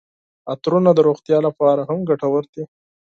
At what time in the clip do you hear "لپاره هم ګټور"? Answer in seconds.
1.47-2.43